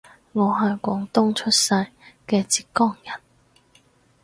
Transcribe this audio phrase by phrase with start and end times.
[0.31, 1.75] 我係廣東出世
[2.25, 3.21] 嘅浙江人